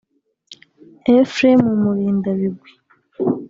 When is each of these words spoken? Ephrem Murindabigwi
Ephrem 1.15 1.61
Murindabigwi 1.81 2.71